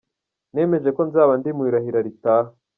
Nemeje 0.53 0.89
ko 0.97 1.01
nzaba 1.09 1.31
ndi 1.39 1.49
mu 1.57 1.63
irahira 1.69 1.99
ritaha. 2.07 2.49